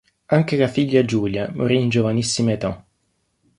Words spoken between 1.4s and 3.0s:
morì in giovanissima età.